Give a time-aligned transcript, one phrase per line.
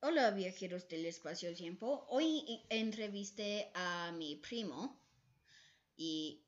[0.00, 2.06] Hola viajeros del espacio-tiempo.
[2.08, 4.96] Hoy entrevisté a mi primo
[5.96, 6.44] y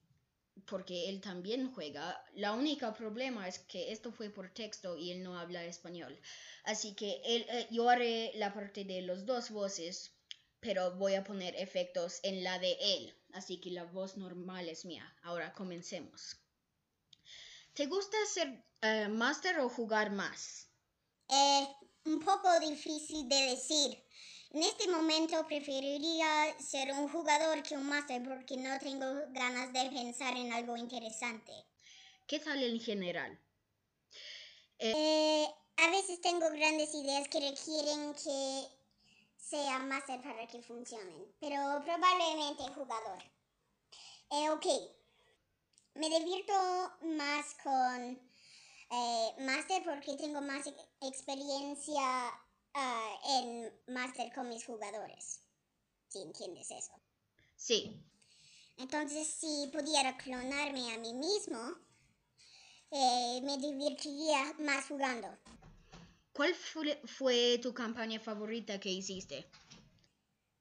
[0.67, 2.25] porque él también juega.
[2.35, 6.17] La única problema es que esto fue por texto y él no habla español.
[6.63, 10.15] Así que eh, yo haré la parte de los dos voces,
[10.61, 13.13] pero voy a poner efectos en la de él.
[13.33, 15.13] Así que la voz normal es mía.
[15.23, 16.37] Ahora comencemos.
[17.75, 20.69] ¿Te gusta ser eh, máster o jugar más?
[21.29, 21.67] Eh,
[22.05, 24.03] un poco difícil de decir.
[24.53, 29.91] En este momento preferiría ser un jugador que un máster porque no tengo ganas de
[29.91, 31.53] pensar en algo interesante.
[32.27, 33.41] ¿Qué tal en general?
[34.79, 38.69] Eh, a veces tengo grandes ideas que requieren que
[39.37, 43.23] sea máster para que funcionen, pero probablemente jugador.
[44.31, 44.67] Eh, ok,
[45.95, 46.53] me divierto
[47.03, 48.20] más con
[49.85, 50.67] porque tengo más
[51.01, 52.03] experiencia
[52.75, 55.41] ah, en máster con mis jugadores.
[56.09, 56.93] Si entiendes eso.
[57.57, 58.03] Sí.
[58.79, 61.59] Entonces, si pudiera clonarme a mí mismo,
[62.91, 65.29] eh, me divertiría más jugando.
[66.33, 69.47] ¿Cuál fue, fue, tu campaña favorita que hiciste?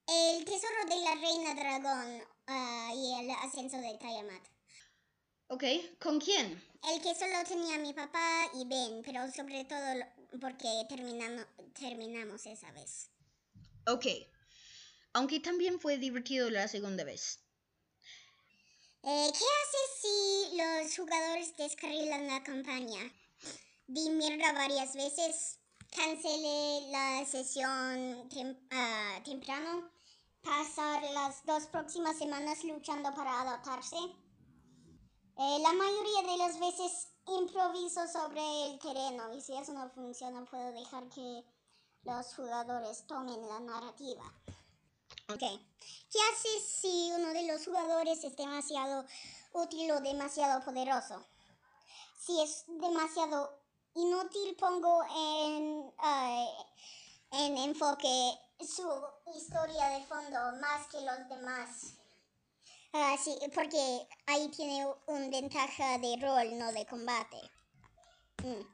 [0.06, 4.59] El tesoro de la reina dragón uh, y el ascenso de Tiamat.
[5.52, 5.64] Ok,
[5.98, 6.62] ¿con quién?
[6.88, 9.84] El que solo tenía mi papá y Ben, pero sobre todo
[10.40, 11.44] porque terminamos,
[11.76, 13.10] terminamos esa vez.
[13.88, 14.06] Ok,
[15.12, 17.40] aunque también fue divertido la segunda vez.
[19.02, 23.12] Eh, ¿Qué haces si los jugadores descarrilan la campaña?
[23.88, 25.58] Di mierda varias veces,
[25.90, 29.90] cancelé la sesión tem uh, temprano,
[30.42, 33.96] pasar las dos próximas semanas luchando para adaptarse.
[35.36, 40.44] Eh, la mayoría de las veces improviso sobre el terreno y si eso no funciona
[40.44, 41.44] puedo dejar que
[42.02, 44.24] los jugadores tomen la narrativa.
[45.28, 45.40] Ok.
[45.40, 49.04] ¿Qué haces si uno de los jugadores es demasiado
[49.52, 51.24] útil o demasiado poderoso?
[52.18, 53.60] Si es demasiado
[53.94, 56.48] inútil pongo en, uh,
[57.32, 58.88] en enfoque su
[59.34, 61.94] historia de fondo más que los demás.
[62.92, 67.36] Ah, sí, porque ahí tiene una ventaja de rol, no de combate.
[68.42, 68.66] Mm.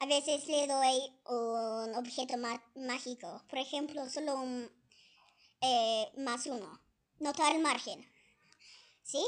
[0.00, 2.36] A veces le doy un objeto
[2.74, 4.70] mágico, por ejemplo, solo un
[5.60, 6.80] eh, más uno.
[7.18, 8.10] Notar el margen.
[9.02, 9.22] ¿Sí?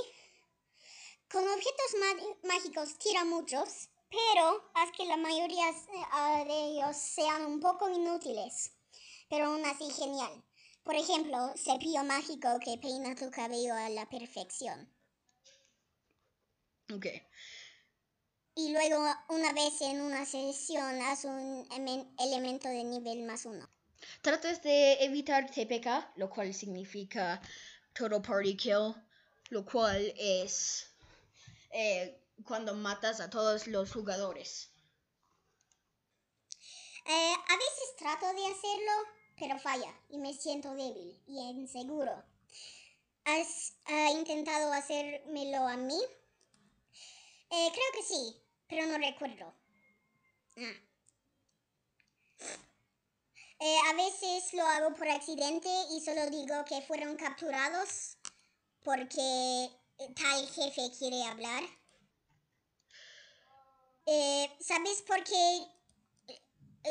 [1.30, 7.60] Con objetos mágicos tira muchos, pero haz que la mayoría uh, de ellos sean un
[7.60, 8.72] poco inútiles,
[9.28, 10.42] pero aún así genial.
[10.84, 14.92] Por ejemplo, cepillo mágico que peina tu cabello a la perfección.
[16.92, 17.06] Ok.
[18.54, 21.66] Y luego, una vez en una sesión, haz un
[22.18, 23.68] elemento de nivel más uno.
[24.20, 27.40] Tratas de evitar TPK, lo cual significa
[27.94, 28.94] Total Party Kill,
[29.50, 30.90] lo cual es
[31.70, 34.70] eh, cuando matas a todos los jugadores.
[37.06, 38.92] Eh, a veces trato de hacerlo,
[39.38, 42.24] pero falla y me siento débil y inseguro.
[43.24, 43.74] ¿Has
[44.12, 46.00] intentado hacérmelo a mí?
[47.50, 49.54] Eh, creo que sí, pero no recuerdo.
[50.56, 50.72] Ah.
[53.60, 58.16] Eh, a veces lo hago por accidente y solo digo que fueron capturados
[58.82, 59.70] porque
[60.16, 61.62] tal jefe quiere hablar.
[64.06, 65.66] Eh, ¿Sabes por qué?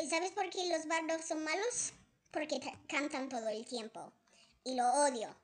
[0.08, 1.92] ¿Sabes por qué los bardos son malos?
[2.32, 4.12] Porque cantan todo el tiempo
[4.64, 5.34] y lo odio.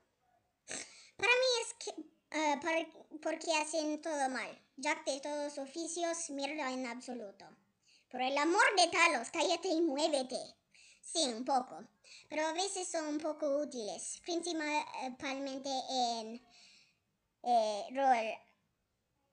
[1.15, 1.91] Para mí es que,
[2.37, 7.45] uh, porque hacen todo mal, ya que todos oficios mierda en absoluto.
[8.09, 10.55] Por el amor de Talos, cállate y muévete.
[11.01, 11.83] Sí, un poco,
[12.27, 16.41] pero a veces son un poco útiles, principalmente en
[17.43, 18.37] eh, rol.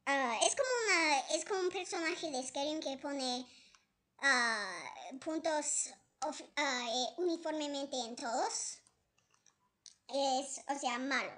[0.09, 3.47] Uh, es como una, es como un personaje de Skyrim que pone
[4.23, 5.91] uh, puntos
[6.31, 8.79] uh, eh, uniformemente en todos
[10.09, 11.33] es, o sea, malo.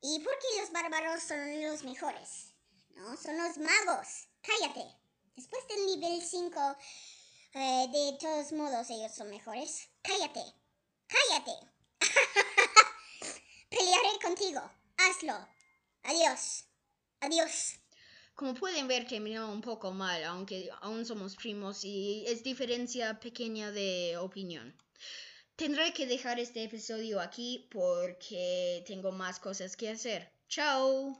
[0.00, 2.52] ¿Y por qué los bárbaros son los mejores?
[2.90, 4.28] No, son los magos.
[4.42, 4.84] Cállate.
[5.34, 6.76] Después del nivel 5,
[7.54, 9.88] eh, de todos modos ellos son mejores.
[10.02, 10.44] Cállate.
[11.06, 11.52] Cállate.
[13.70, 14.60] Pelearé contigo.
[14.98, 15.48] Hazlo.
[16.02, 16.64] Adiós.
[17.20, 17.83] Adiós.
[18.34, 23.70] Como pueden ver, terminó un poco mal, aunque aún somos primos y es diferencia pequeña
[23.70, 24.74] de opinión.
[25.54, 30.32] Tendré que dejar este episodio aquí porque tengo más cosas que hacer.
[30.48, 31.16] ¡Chao!